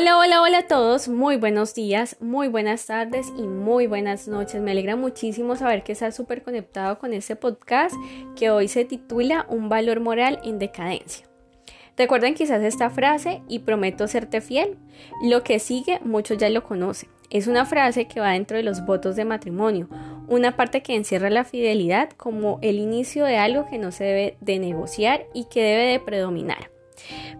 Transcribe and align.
Hola, 0.00 0.16
hola, 0.16 0.42
hola 0.42 0.58
a 0.58 0.66
todos, 0.68 1.08
muy 1.08 1.38
buenos 1.38 1.74
días, 1.74 2.18
muy 2.20 2.46
buenas 2.46 2.86
tardes 2.86 3.32
y 3.36 3.42
muy 3.42 3.88
buenas 3.88 4.28
noches. 4.28 4.62
Me 4.62 4.70
alegra 4.70 4.94
muchísimo 4.94 5.56
saber 5.56 5.82
que 5.82 5.90
estás 5.90 6.14
súper 6.14 6.44
conectado 6.44 7.00
con 7.00 7.12
este 7.12 7.34
podcast 7.34 7.96
que 8.36 8.48
hoy 8.50 8.68
se 8.68 8.84
titula 8.84 9.44
Un 9.48 9.68
valor 9.68 9.98
moral 9.98 10.38
en 10.44 10.60
decadencia. 10.60 11.26
Recuerden 11.96 12.34
quizás 12.34 12.62
esta 12.62 12.90
frase 12.90 13.42
y 13.48 13.58
prometo 13.58 14.06
serte 14.06 14.40
fiel. 14.40 14.76
Lo 15.20 15.42
que 15.42 15.58
sigue 15.58 15.98
muchos 16.04 16.38
ya 16.38 16.48
lo 16.48 16.62
conocen. 16.62 17.08
Es 17.30 17.48
una 17.48 17.66
frase 17.66 18.06
que 18.06 18.20
va 18.20 18.34
dentro 18.34 18.56
de 18.56 18.62
los 18.62 18.86
votos 18.86 19.16
de 19.16 19.24
matrimonio, 19.24 19.88
una 20.28 20.54
parte 20.54 20.80
que 20.80 20.94
encierra 20.94 21.28
la 21.28 21.42
fidelidad 21.42 22.10
como 22.10 22.60
el 22.62 22.78
inicio 22.78 23.24
de 23.24 23.36
algo 23.36 23.66
que 23.68 23.78
no 23.78 23.90
se 23.90 24.04
debe 24.04 24.36
de 24.40 24.60
negociar 24.60 25.26
y 25.34 25.46
que 25.46 25.64
debe 25.64 25.86
de 25.86 25.98
predominar. 25.98 26.70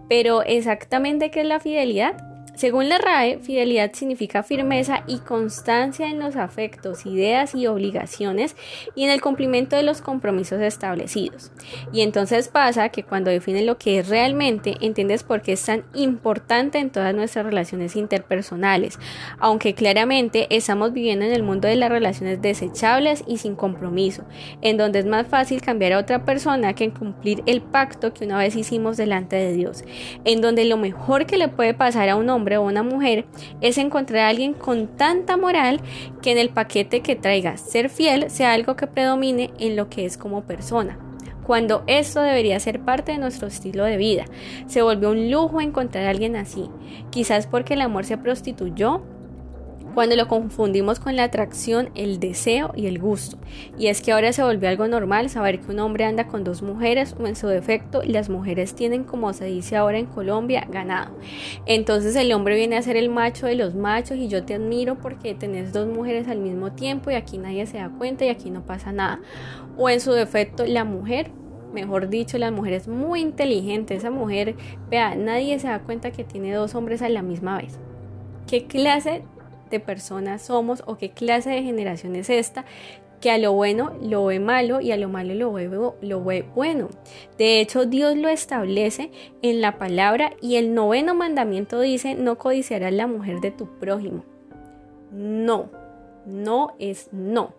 Pero 0.09 0.43
exactamente 0.43 1.31
qué 1.31 1.41
es 1.41 1.47
la 1.47 1.61
fidelidad? 1.61 2.29
Según 2.59 2.89
la 2.89 2.97
RAE, 2.97 3.39
fidelidad 3.39 3.93
significa 3.93 4.43
firmeza 4.43 5.05
y 5.07 5.19
constancia 5.19 6.09
en 6.09 6.19
los 6.19 6.35
afectos, 6.35 7.05
ideas 7.05 7.55
y 7.55 7.67
obligaciones 7.67 8.57
y 8.95 9.05
en 9.05 9.11
el 9.11 9.21
cumplimiento 9.21 9.77
de 9.77 9.83
los 9.83 10.01
compromisos 10.01 10.59
establecidos. 10.59 11.53
Y 11.93 12.01
entonces 12.01 12.49
pasa 12.49 12.89
que 12.89 13.03
cuando 13.03 13.31
defines 13.31 13.65
lo 13.65 13.77
que 13.77 13.99
es 13.99 14.09
realmente, 14.09 14.75
entiendes 14.81 15.23
por 15.23 15.41
qué 15.41 15.53
es 15.53 15.63
tan 15.63 15.85
importante 15.93 16.79
en 16.79 16.89
todas 16.89 17.15
nuestras 17.15 17.45
relaciones 17.45 17.95
interpersonales, 17.95 18.99
aunque 19.39 19.73
claramente 19.73 20.53
estamos 20.53 20.91
viviendo 20.91 21.23
en 21.23 21.31
el 21.31 21.43
mundo 21.43 21.69
de 21.69 21.77
las 21.77 21.89
relaciones 21.89 22.41
desechables 22.41 23.23
y 23.25 23.37
sin 23.37 23.55
compromiso, 23.55 24.25
en 24.61 24.75
donde 24.75 24.99
es 24.99 25.05
más 25.05 25.27
fácil 25.27 25.61
cambiar 25.61 25.93
a 25.93 25.99
otra 25.99 26.25
persona 26.25 26.73
que 26.73 26.91
cumplir 26.91 27.41
el 27.45 27.61
pacto 27.61 28.13
que 28.13 28.25
una 28.25 28.37
vez 28.37 28.57
hicimos 28.57 28.97
delante 28.97 29.37
de 29.37 29.53
Dios, 29.53 29.85
en 30.25 30.41
donde 30.41 30.65
lo 30.65 30.75
mejor 30.75 31.25
que 31.25 31.37
le 31.37 31.47
puede 31.47 31.73
pasar 31.73 32.09
a 32.09 32.17
un 32.17 32.29
hombre 32.29 32.48
una 32.57 32.83
mujer 32.83 33.25
es 33.61 33.77
encontrar 33.77 34.23
a 34.23 34.29
alguien 34.29 34.53
con 34.53 34.87
tanta 34.87 35.37
moral 35.37 35.79
que 36.21 36.31
en 36.31 36.39
el 36.39 36.49
paquete 36.49 37.01
que 37.01 37.15
traiga 37.15 37.57
ser 37.57 37.89
fiel 37.89 38.31
sea 38.31 38.53
algo 38.53 38.75
que 38.75 38.87
predomine 38.87 39.51
en 39.59 39.75
lo 39.75 39.89
que 39.89 40.05
es 40.05 40.17
como 40.17 40.43
persona 40.43 40.97
cuando 41.49 41.83
esto 41.87 42.21
debería 42.21 42.59
ser 42.59 42.79
parte 42.81 43.11
de 43.11 43.17
nuestro 43.17 43.47
estilo 43.47 43.83
de 43.83 43.97
vida. 43.97 44.25
Se 44.67 44.83
volvió 44.83 45.09
un 45.09 45.31
lujo 45.31 45.61
encontrar 45.61 46.05
a 46.05 46.11
alguien 46.11 46.35
así, 46.35 46.69
quizás 47.09 47.47
porque 47.47 47.73
el 47.73 47.81
amor 47.81 48.05
se 48.05 48.19
prostituyó 48.19 49.01
cuando 49.93 50.15
lo 50.15 50.27
confundimos 50.27 50.99
con 50.99 51.15
la 51.15 51.23
atracción, 51.23 51.89
el 51.95 52.19
deseo 52.19 52.71
y 52.75 52.87
el 52.87 52.99
gusto. 52.99 53.37
Y 53.77 53.87
es 53.87 54.01
que 54.01 54.11
ahora 54.11 54.33
se 54.33 54.43
volvió 54.43 54.69
algo 54.69 54.87
normal 54.87 55.29
saber 55.29 55.59
que 55.59 55.71
un 55.71 55.79
hombre 55.79 56.05
anda 56.05 56.27
con 56.27 56.43
dos 56.43 56.61
mujeres 56.61 57.15
o 57.19 57.27
en 57.27 57.35
su 57.35 57.47
defecto 57.47 58.01
las 58.03 58.29
mujeres 58.29 58.75
tienen, 58.75 59.03
como 59.03 59.33
se 59.33 59.45
dice 59.45 59.75
ahora 59.75 59.97
en 59.97 60.05
Colombia, 60.05 60.67
ganado. 60.69 61.15
Entonces 61.65 62.15
el 62.15 62.31
hombre 62.33 62.55
viene 62.55 62.77
a 62.77 62.81
ser 62.81 62.97
el 62.97 63.09
macho 63.09 63.45
de 63.47 63.55
los 63.55 63.75
machos 63.75 64.17
y 64.17 64.27
yo 64.27 64.43
te 64.43 64.55
admiro 64.55 64.95
porque 64.95 65.33
tenés 65.33 65.73
dos 65.73 65.87
mujeres 65.87 66.27
al 66.27 66.39
mismo 66.39 66.71
tiempo 66.71 67.11
y 67.11 67.15
aquí 67.15 67.37
nadie 67.37 67.65
se 67.65 67.77
da 67.77 67.89
cuenta 67.89 68.25
y 68.25 68.29
aquí 68.29 68.49
no 68.51 68.65
pasa 68.65 68.91
nada. 68.91 69.19
O 69.77 69.89
en 69.89 69.99
su 69.99 70.11
defecto 70.11 70.65
la 70.65 70.83
mujer 70.83 71.31
mejor 71.73 72.09
dicho, 72.09 72.37
la 72.37 72.51
mujer 72.51 72.73
es 72.73 72.87
muy 72.87 73.21
inteligente. 73.21 73.95
Esa 73.95 74.09
mujer, 74.09 74.55
vea, 74.89 75.15
nadie 75.15 75.59
se 75.59 75.67
da 75.67 75.79
cuenta 75.79 76.11
que 76.11 76.23
tiene 76.23 76.53
dos 76.53 76.75
hombres 76.75 77.01
a 77.01 77.09
la 77.09 77.21
misma 77.21 77.57
vez. 77.57 77.79
¿Qué 78.47 78.65
clase 78.65 79.23
de 79.69 79.79
personas 79.79 80.41
somos 80.41 80.83
o 80.85 80.97
qué 80.97 81.11
clase 81.11 81.49
de 81.49 81.63
generación 81.63 82.15
es 82.15 82.29
esta 82.29 82.65
que 83.19 83.31
a 83.31 83.37
lo 83.37 83.53
bueno 83.53 83.93
lo 84.01 84.25
ve 84.25 84.39
malo 84.39 84.81
y 84.81 84.91
a 84.91 84.97
lo 84.97 85.09
malo 85.09 85.33
lo 85.33 85.51
ve, 85.51 85.69
lo 86.01 86.23
ve 86.23 86.45
bueno. 86.55 86.89
De 87.37 87.59
hecho, 87.59 87.85
Dios 87.85 88.15
lo 88.15 88.29
establece 88.29 89.11
en 89.41 89.61
la 89.61 89.77
palabra 89.77 90.31
y 90.41 90.55
el 90.55 90.73
noveno 90.73 91.15
mandamiento 91.15 91.79
dice, 91.81 92.15
no 92.15 92.37
codiciarás 92.37 92.93
la 92.93 93.07
mujer 93.07 93.41
de 93.41 93.51
tu 93.51 93.67
prójimo. 93.77 94.23
No, 95.11 95.69
no 96.25 96.75
es 96.79 97.09
no. 97.11 97.55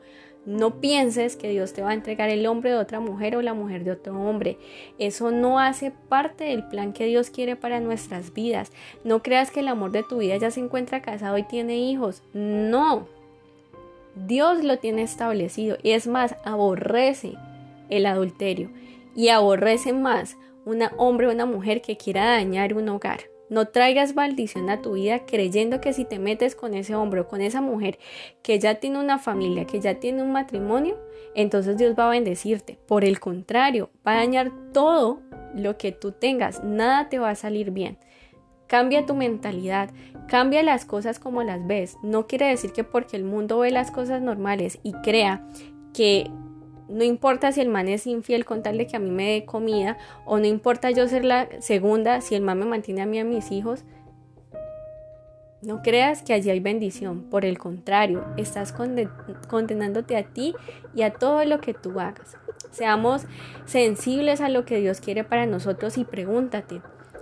No 0.46 0.80
pienses 0.80 1.36
que 1.36 1.50
Dios 1.50 1.74
te 1.74 1.82
va 1.82 1.90
a 1.90 1.94
entregar 1.94 2.30
el 2.30 2.46
hombre 2.46 2.70
de 2.70 2.76
otra 2.76 2.98
mujer 2.98 3.36
o 3.36 3.42
la 3.42 3.52
mujer 3.52 3.84
de 3.84 3.92
otro 3.92 4.18
hombre. 4.20 4.58
Eso 4.98 5.30
no 5.30 5.58
hace 5.58 5.92
parte 6.08 6.44
del 6.44 6.66
plan 6.66 6.92
que 6.92 7.06
Dios 7.06 7.30
quiere 7.30 7.56
para 7.56 7.80
nuestras 7.80 8.32
vidas. 8.32 8.72
No 9.04 9.22
creas 9.22 9.50
que 9.50 9.60
el 9.60 9.68
amor 9.68 9.92
de 9.92 10.02
tu 10.02 10.18
vida 10.18 10.36
ya 10.38 10.50
se 10.50 10.60
encuentra 10.60 11.02
casado 11.02 11.36
y 11.36 11.42
tiene 11.42 11.78
hijos. 11.78 12.22
No. 12.32 13.06
Dios 14.14 14.64
lo 14.64 14.78
tiene 14.78 15.02
establecido 15.02 15.76
y 15.82 15.92
es 15.92 16.06
más, 16.06 16.34
aborrece 16.44 17.34
el 17.88 18.06
adulterio 18.06 18.70
y 19.14 19.28
aborrece 19.28 19.92
más 19.92 20.36
un 20.64 20.82
hombre 20.96 21.28
o 21.28 21.32
una 21.32 21.46
mujer 21.46 21.82
que 21.82 21.96
quiera 21.96 22.24
dañar 22.24 22.74
un 22.74 22.88
hogar. 22.88 23.29
No 23.50 23.66
traigas 23.66 24.14
maldición 24.14 24.70
a 24.70 24.80
tu 24.80 24.92
vida 24.92 25.26
creyendo 25.26 25.80
que 25.80 25.92
si 25.92 26.04
te 26.04 26.18
metes 26.18 26.54
con 26.54 26.72
ese 26.72 26.94
hombre 26.94 27.20
o 27.20 27.28
con 27.28 27.40
esa 27.40 27.60
mujer 27.60 27.98
que 28.42 28.58
ya 28.58 28.76
tiene 28.76 29.00
una 29.00 29.18
familia, 29.18 29.66
que 29.66 29.80
ya 29.80 30.00
tiene 30.00 30.22
un 30.22 30.32
matrimonio, 30.32 30.96
entonces 31.34 31.76
Dios 31.76 31.94
va 31.98 32.06
a 32.06 32.10
bendecirte. 32.10 32.78
Por 32.86 33.04
el 33.04 33.20
contrario, 33.20 33.90
va 34.06 34.12
a 34.12 34.18
dañar 34.18 34.52
todo 34.72 35.20
lo 35.54 35.76
que 35.76 35.90
tú 35.90 36.12
tengas. 36.12 36.62
Nada 36.62 37.08
te 37.08 37.18
va 37.18 37.30
a 37.30 37.34
salir 37.34 37.72
bien. 37.72 37.98
Cambia 38.68 39.04
tu 39.04 39.14
mentalidad, 39.16 39.90
cambia 40.28 40.62
las 40.62 40.84
cosas 40.84 41.18
como 41.18 41.42
las 41.42 41.66
ves. 41.66 41.96
No 42.04 42.28
quiere 42.28 42.46
decir 42.46 42.72
que 42.72 42.84
porque 42.84 43.16
el 43.16 43.24
mundo 43.24 43.58
ve 43.58 43.72
las 43.72 43.90
cosas 43.90 44.22
normales 44.22 44.78
y 44.84 44.92
crea 44.92 45.44
que 45.92 46.30
no 46.90 47.04
importa 47.04 47.52
si 47.52 47.60
el 47.60 47.68
man 47.68 47.88
es 47.88 48.06
infiel 48.06 48.44
con 48.44 48.62
tal 48.62 48.76
de 48.76 48.86
que 48.86 48.96
a 48.96 49.00
mí 49.00 49.10
me 49.10 49.32
dé 49.32 49.44
comida, 49.44 49.96
o 50.24 50.38
no 50.38 50.46
importa 50.46 50.90
yo 50.90 51.06
ser 51.08 51.24
la 51.24 51.48
segunda 51.60 52.20
si 52.20 52.34
el 52.34 52.42
man 52.42 52.58
me 52.58 52.66
mantiene 52.66 53.02
a 53.02 53.06
mí 53.06 53.16
y 53.16 53.20
a 53.20 53.24
mis 53.24 53.52
hijos. 53.52 53.84
No 55.62 55.82
creas 55.82 56.22
que 56.22 56.32
allí 56.32 56.50
hay 56.50 56.60
bendición, 56.60 57.24
por 57.30 57.44
el 57.44 57.58
contrario, 57.58 58.24
estás 58.36 58.72
condenándote 58.72 60.16
a 60.16 60.24
ti 60.24 60.54
y 60.94 61.02
a 61.02 61.12
todo 61.12 61.44
lo 61.44 61.60
que 61.60 61.74
tú 61.74 62.00
hagas. 62.00 62.36
Seamos 62.70 63.26
sensibles 63.66 64.40
a 64.40 64.48
lo 64.48 64.64
que 64.64 64.80
Dios 64.80 65.00
quiere 65.00 65.22
para 65.22 65.44
nosotros 65.44 65.98
y 65.98 66.04
pregúntate, 66.04 66.80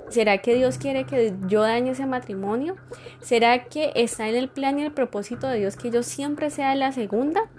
¿será 0.09 0.39
que 0.39 0.55
Dios 0.55 0.79
quiere 0.79 1.05
que 1.05 1.35
yo 1.49 1.62
dañe 1.62 1.91
ese 1.91 2.06
matrimonio? 2.06 2.77
¿Será 3.21 3.65
que 3.65 3.93
está 3.97 4.29
en 4.29 4.37
el 4.37 4.49
plan 4.49 4.79
y 4.79 4.85
el 4.85 4.93
propósito 4.93 5.49
de 5.49 5.59
Dios 5.59 5.77
que 5.77 5.91
yo 5.91 6.03
siempre 6.03 6.50
sea 6.50 6.75
la 6.77 6.93
segunda? 6.93 7.50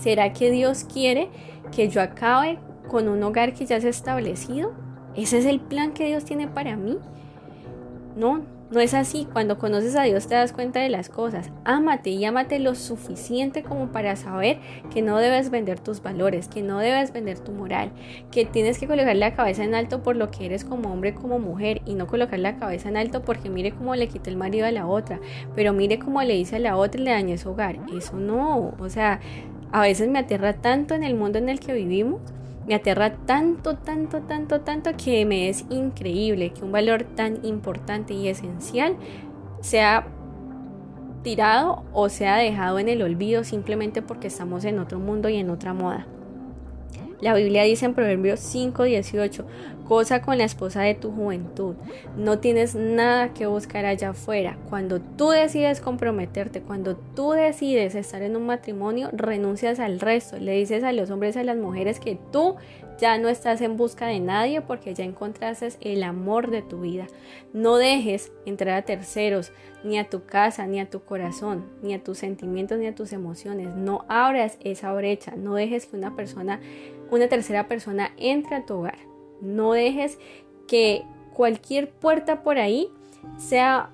¿Será 0.00 0.32
que 0.32 0.50
Dios 0.50 0.84
quiere 0.84 1.28
que 1.76 1.90
yo 1.90 2.00
acabe 2.00 2.58
con 2.88 3.08
un 3.08 3.22
hogar 3.22 3.52
que 3.52 3.66
ya 3.66 3.80
se 3.80 3.88
ha 3.88 3.90
establecido? 3.90 4.72
¿Ese 5.14 5.38
es 5.38 5.44
el 5.44 5.60
plan 5.60 5.92
que 5.92 6.06
Dios 6.06 6.24
tiene 6.24 6.48
para 6.48 6.74
mí? 6.76 6.96
No, 8.16 8.40
no 8.70 8.80
es 8.80 8.94
así. 8.94 9.26
Cuando 9.30 9.58
conoces 9.58 9.96
a 9.96 10.04
Dios 10.04 10.26
te 10.26 10.36
das 10.36 10.54
cuenta 10.54 10.80
de 10.80 10.88
las 10.88 11.10
cosas. 11.10 11.50
Ámate 11.64 12.08
y 12.08 12.24
ámate 12.24 12.60
lo 12.60 12.74
suficiente 12.76 13.62
como 13.62 13.92
para 13.92 14.16
saber 14.16 14.58
que 14.90 15.02
no 15.02 15.18
debes 15.18 15.50
vender 15.50 15.78
tus 15.80 16.02
valores, 16.02 16.48
que 16.48 16.62
no 16.62 16.78
debes 16.78 17.12
vender 17.12 17.38
tu 17.38 17.52
moral, 17.52 17.92
que 18.30 18.46
tienes 18.46 18.78
que 18.78 18.86
colocar 18.86 19.16
la 19.16 19.34
cabeza 19.34 19.64
en 19.64 19.74
alto 19.74 20.02
por 20.02 20.16
lo 20.16 20.30
que 20.30 20.46
eres 20.46 20.64
como 20.64 20.90
hombre, 20.90 21.14
como 21.14 21.38
mujer 21.38 21.82
y 21.84 21.94
no 21.94 22.06
colocar 22.06 22.38
la 22.38 22.56
cabeza 22.56 22.88
en 22.88 22.96
alto 22.96 23.20
porque 23.20 23.50
mire 23.50 23.72
cómo 23.72 23.94
le 23.96 24.08
quita 24.08 24.30
el 24.30 24.36
marido 24.36 24.64
a 24.64 24.72
la 24.72 24.86
otra, 24.86 25.20
pero 25.54 25.74
mire 25.74 25.98
cómo 25.98 26.22
le 26.22 26.34
dice 26.34 26.56
a 26.56 26.60
la 26.60 26.78
otra 26.78 27.00
y 27.00 27.04
le 27.04 27.10
daña 27.10 27.36
su 27.36 27.50
hogar. 27.50 27.80
Eso 27.94 28.16
no, 28.16 28.74
o 28.78 28.88
sea, 28.88 29.20
a 29.72 29.82
veces 29.82 30.08
me 30.08 30.18
aterra 30.18 30.54
tanto 30.54 30.94
en 30.94 31.04
el 31.04 31.14
mundo 31.14 31.38
en 31.38 31.48
el 31.48 31.60
que 31.60 31.72
vivimos, 31.72 32.20
me 32.66 32.74
aterra 32.74 33.14
tanto, 33.26 33.76
tanto, 33.76 34.20
tanto, 34.22 34.60
tanto 34.60 34.90
que 34.96 35.24
me 35.24 35.48
es 35.48 35.64
increíble 35.70 36.50
que 36.50 36.64
un 36.64 36.72
valor 36.72 37.04
tan 37.04 37.44
importante 37.44 38.14
y 38.14 38.28
esencial 38.28 38.96
sea 39.60 40.06
tirado 41.22 41.84
o 41.92 42.08
sea 42.08 42.36
dejado 42.36 42.78
en 42.78 42.88
el 42.88 43.02
olvido 43.02 43.44
simplemente 43.44 44.02
porque 44.02 44.28
estamos 44.28 44.64
en 44.64 44.78
otro 44.78 44.98
mundo 44.98 45.28
y 45.28 45.36
en 45.36 45.50
otra 45.50 45.74
moda. 45.74 46.06
La 47.20 47.34
Biblia 47.34 47.64
dice 47.64 47.86
en 47.86 47.94
Proverbios 47.94 48.40
5:18, 48.40 49.44
cosa 49.86 50.22
con 50.22 50.38
la 50.38 50.44
esposa 50.44 50.82
de 50.82 50.94
tu 50.94 51.10
juventud. 51.10 51.74
No 52.16 52.38
tienes 52.38 52.74
nada 52.74 53.34
que 53.34 53.46
buscar 53.46 53.84
allá 53.84 54.10
afuera. 54.10 54.56
Cuando 54.68 55.00
tú 55.00 55.30
decides 55.30 55.80
comprometerte, 55.80 56.62
cuando 56.62 56.96
tú 56.96 57.32
decides 57.32 57.94
estar 57.94 58.22
en 58.22 58.36
un 58.36 58.46
matrimonio, 58.46 59.10
renuncias 59.12 59.80
al 59.80 60.00
resto. 60.00 60.38
Le 60.38 60.52
dices 60.52 60.82
a 60.84 60.92
los 60.92 61.10
hombres 61.10 61.36
y 61.36 61.40
a 61.40 61.44
las 61.44 61.56
mujeres 61.56 62.00
que 62.00 62.18
tú 62.32 62.56
ya 63.00 63.18
no 63.18 63.28
estás 63.28 63.60
en 63.60 63.76
busca 63.76 64.06
de 64.06 64.20
nadie 64.20 64.60
porque 64.60 64.94
ya 64.94 65.04
encontraste 65.04 65.68
el 65.80 66.02
amor 66.02 66.50
de 66.50 66.62
tu 66.62 66.80
vida. 66.80 67.06
No 67.52 67.76
dejes 67.76 68.32
entrar 68.44 68.76
a 68.76 68.82
terceros, 68.82 69.52
ni 69.82 69.98
a 69.98 70.08
tu 70.08 70.24
casa, 70.24 70.66
ni 70.66 70.80
a 70.80 70.90
tu 70.90 71.00
corazón, 71.00 71.64
ni 71.82 71.94
a 71.94 72.02
tus 72.02 72.18
sentimientos, 72.18 72.78
ni 72.78 72.86
a 72.86 72.94
tus 72.94 73.12
emociones. 73.12 73.74
No 73.74 74.04
abras 74.08 74.58
esa 74.60 74.92
brecha. 74.92 75.34
No 75.36 75.54
dejes 75.54 75.86
que 75.86 75.96
una 75.96 76.14
persona 76.14 76.60
una 77.10 77.28
tercera 77.28 77.66
persona 77.66 78.12
entre 78.16 78.56
a 78.56 78.66
tu 78.66 78.74
hogar. 78.74 78.98
No 79.40 79.72
dejes 79.72 80.18
que 80.66 81.04
cualquier 81.34 81.90
puerta 81.90 82.42
por 82.42 82.58
ahí 82.58 82.88
sea 83.36 83.90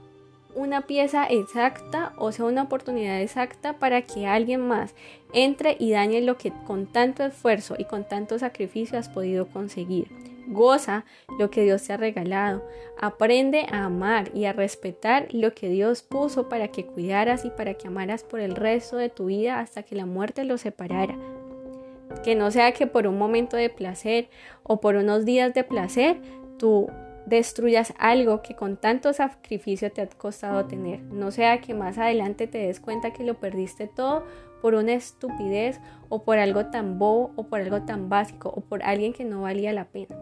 una 0.57 0.83
pieza 0.87 1.27
exacta 1.27 2.15
o 2.17 2.33
sea 2.33 2.47
una 2.47 2.63
oportunidad 2.63 3.21
exacta 3.21 3.75
para 3.75 4.03
que 4.03 4.27
alguien 4.27 4.67
más 4.67 4.95
entre 5.33 5.77
y 5.79 5.93
dañe 5.93 6.23
lo 6.23 6.39
que 6.39 6.53
con 6.67 6.87
tanto 6.87 7.25
esfuerzo 7.25 7.77
y 7.79 7.85
con 7.85 8.09
tanto 8.09 8.39
sacrificio 8.39 8.99
has 8.99 9.09
podido 9.09 9.47
conseguir. 9.47 10.09
Goza 10.49 11.05
lo 11.39 11.51
que 11.51 11.63
Dios 11.63 11.83
te 11.83 11.93
ha 11.93 11.97
regalado. 11.97 12.65
Aprende 13.01 13.67
a 13.71 13.85
amar 13.85 14.31
y 14.33 14.45
a 14.47 14.53
respetar 14.53 15.29
lo 15.33 15.53
que 15.55 15.69
Dios 15.69 16.03
puso 16.03 16.49
para 16.49 16.69
que 16.69 16.87
cuidaras 16.87 17.45
y 17.45 17.51
para 17.51 17.75
que 17.75 17.89
amaras 17.89 18.23
por 18.23 18.41
el 18.41 18.55
resto 18.55 18.97
de 18.97 19.11
tu 19.11 19.27
vida 19.27 19.61
hasta 19.61 19.83
que 19.83 19.97
la 19.97 20.07
muerte 20.07 20.45
los 20.45 20.61
separara. 20.61 21.17
Que 22.25 22.35
no 22.35 22.51
sea 22.51 22.73
que 22.73 22.87
por 22.87 23.07
un 23.07 23.19
momento 23.19 23.57
de 23.57 23.69
placer 23.69 24.29
o 24.63 24.81
por 24.81 24.95
unos 24.95 25.25
días 25.25 25.53
de 25.53 25.65
placer 25.65 26.17
tú 26.59 26.89
destruyas 27.27 27.93
algo 27.99 28.41
que 28.41 28.55
con 28.55 28.77
tanto 28.77 29.13
sacrificio 29.13 29.93
te 29.93 30.01
ha 30.01 30.09
costado 30.09 30.65
tener. 30.65 31.03
No 31.03 31.31
sea 31.31 31.61
que 31.61 31.75
más 31.75 31.99
adelante 31.99 32.47
te 32.47 32.59
des 32.59 32.81
cuenta 32.81 33.13
que 33.13 33.25
lo 33.25 33.35
perdiste 33.35 33.89
todo 33.89 34.25
por 34.63 34.75
una 34.75 34.95
estupidez 34.95 35.81
o 36.09 36.23
por 36.23 36.39
algo 36.39 36.67
tan 36.67 36.99
bobo 36.99 37.33
o 37.37 37.49
por 37.49 37.61
algo 37.61 37.83
tan 37.83 38.09
básico 38.09 38.53
o 38.55 38.61
por 38.61 38.83
alguien 38.83 39.13
que 39.13 39.25
no 39.25 39.43
valía 39.43 39.73
la 39.73 39.87
pena. 39.87 40.17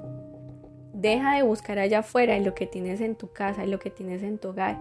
Deja 0.95 1.37
de 1.37 1.43
buscar 1.43 1.79
allá 1.79 2.01
afuera 2.01 2.39
lo 2.39 2.55
que 2.55 2.67
tienes 2.67 3.01
en 3.01 3.15
tu 3.15 3.31
casa, 3.33 3.65
en 3.65 3.71
lo 3.71 3.79
que 3.79 3.91
tienes 3.91 4.23
en 4.23 4.39
tu 4.39 4.49
hogar. 4.49 4.79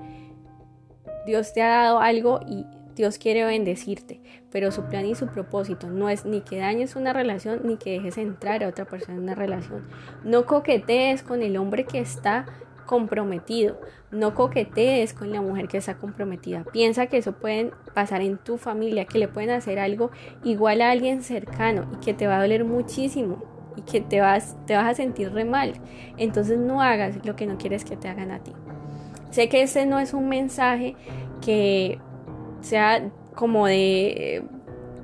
Dios 1.25 1.54
te 1.54 1.62
ha 1.62 1.68
dado 1.68 2.00
algo 2.00 2.40
y 2.48 2.66
Dios 2.95 3.18
quiere 3.18 3.44
bendecirte, 3.44 4.22
pero 4.51 4.72
su 4.72 4.84
plan 4.84 5.06
y 5.06 5.16
su 5.16 5.28
propósito 5.28 5.90
no 5.90 6.10
es 6.10 6.25
ni 6.25 6.42
que 6.42 6.60
dañes 6.60 6.95
una 6.95 7.13
relación 7.13 7.62
ni 7.63 7.78
que 7.78 7.92
dejes 7.92 8.18
entrar 8.18 8.63
a 8.63 8.68
otra 8.68 8.86
persona 8.86 9.18
en 9.18 9.24
una 9.24 9.36
relación. 9.36 9.88
No 10.24 10.45
coquetees 10.45 11.24
con 11.24 11.42
el 11.42 11.57
hombre 11.57 11.86
que 11.86 12.00
está 12.00 12.45
comprometido, 12.86 13.80
no 14.12 14.36
coquetees 14.36 15.13
con 15.13 15.31
la 15.31 15.42
mujer 15.42 15.68
que 15.68 15.78
está 15.78 15.98
comprometida. 15.98 16.63
Piensa 16.72 17.07
que 17.07 17.18
eso 17.18 17.34
puede 17.34 17.72
pasar 17.94 18.22
en 18.22 18.38
tu 18.38 18.57
familia, 18.57 19.06
que 19.06 19.19
le 19.19 19.28
pueden 19.28 19.50
hacer 19.50 19.80
algo 19.80 20.12
igual 20.44 20.81
a 20.81 20.92
alguien 20.92 21.24
cercano 21.24 21.89
y 21.94 22.04
que 22.04 22.13
te 22.13 22.28
va 22.28 22.38
a 22.38 22.42
doler 22.42 22.66
muchísimo 22.66 23.44
y 23.75 23.81
que 23.81 24.01
te 24.01 24.22
vas, 24.22 24.56
te 24.68 24.75
vas 24.75 24.86
a 24.86 24.94
sentir 24.94 25.31
re 25.31 25.46
mal. 25.46 25.74
Entonces 26.18 26.60
no 26.60 26.81
hagas 26.81 27.25
lo 27.25 27.36
que 27.36 27.48
no 27.48 27.57
quieres 27.57 27.86
que 27.86 27.98
te 27.98 28.07
hagan 28.07 28.31
a 28.31 28.44
ti. 28.44 28.54
Sé 29.31 29.50
que 29.50 29.63
ese 29.63 29.86
no 29.86 29.98
es 29.98 30.13
un 30.13 30.30
mensaje 30.30 30.96
que 31.42 32.00
sea 32.63 33.12
como 33.36 33.68
de 33.68 34.44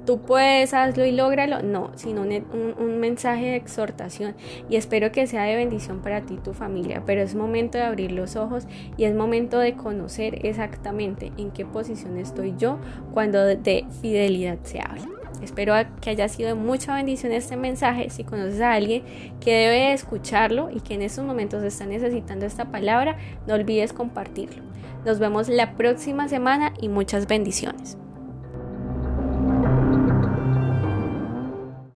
tú 0.09 0.21
puedes, 0.21 0.73
hazlo 0.73 1.06
y 1.06 1.11
lógralo, 1.11 1.61
no, 1.61 1.91
sino 1.94 2.23
un, 2.23 3.00
mensaje 3.00 3.45
de 3.45 3.56
exhortación. 3.57 4.33
Y 4.67 4.75
espero 4.75 5.11
que 5.11 5.27
sea 5.27 5.44
de 5.44 5.56
bendición 5.56 6.01
para 6.01 6.21
ti 6.21 6.33
y 6.33 6.38
tu 6.38 6.56
familia, 6.56 7.03
pero 7.06 7.21
es 7.21 7.35
momento 7.35 7.77
de 7.77 7.83
abrir 7.83 8.11
los 8.11 8.35
ojos 8.35 8.65
y 8.97 9.03
es 9.03 9.13
momento 9.13 9.59
de 9.59 9.75
conocer 9.75 10.47
exactamente 10.47 11.31
en 11.38 11.51
qué 11.51 11.63
posición 11.63 12.17
estoy 12.17 12.56
yo 12.57 12.79
cuando 13.13 13.45
de 13.45 13.85
fidelidad 14.01 14.57
se 14.63 14.79
habla. 14.79 15.19
Espero 15.42 15.74
que 16.02 16.10
haya 16.10 16.28
sido 16.28 16.50
de 16.50 16.56
mucha 16.56 16.96
bendición 16.96 17.31
este 17.31 17.58
mensaje. 17.58 18.10
Si 18.10 18.24
conoces 18.24 18.62
a 18.62 18.74
alguien 18.74 19.04
que 19.40 19.52
debe 19.52 19.94
escucharlo 19.94 20.70
y 20.72 20.81
que 20.81 20.96
en 20.96 21.02
estos 21.02 21.26
momentos 21.26 21.64
está 21.64 21.86
necesitando 21.86 22.46
esta 22.46 22.66
palabra, 22.66 23.18
no 23.48 23.54
olvides 23.54 23.94
compartirlo. 23.94 24.64
Nos 25.06 25.20
vemos 25.20 25.48
la 25.48 25.76
próxima 25.76 26.28
semana 26.28 26.74
y 26.81 26.90
muchas 26.90 27.28
bendiciones. 27.28 27.98